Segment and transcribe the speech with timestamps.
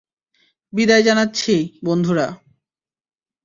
[0.73, 1.53] বিদায় জানাচ্ছি,
[1.85, 2.27] বন্ধুরা!